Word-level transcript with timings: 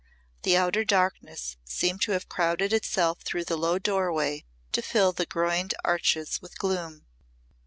The 0.41 0.57
outer 0.57 0.83
darkness 0.83 1.57
seemed 1.63 2.01
to 2.01 2.13
have 2.13 2.27
crowded 2.27 2.73
itself 2.73 3.19
through 3.21 3.43
the 3.43 3.55
low 3.55 3.77
doorway 3.77 4.45
to 4.71 4.81
fill 4.81 5.11
the 5.11 5.27
groined 5.27 5.75
arches 5.83 6.41
with 6.41 6.57
gloom. 6.57 7.05